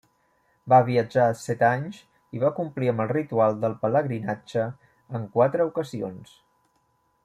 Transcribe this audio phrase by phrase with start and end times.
[0.71, 1.99] Va viatjar set anys
[2.37, 4.67] i va complir amb el ritual del pelegrinatge
[5.21, 6.39] en quatre ocasions.